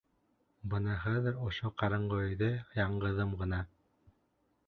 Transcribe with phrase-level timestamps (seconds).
[0.69, 3.61] Бына хәҙер ошо ҡараңғы өйҙә яңғыҙым ғына.